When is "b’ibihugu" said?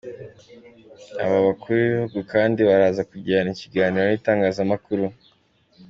1.79-2.19